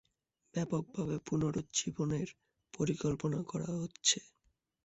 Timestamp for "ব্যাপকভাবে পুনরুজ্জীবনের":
0.53-2.27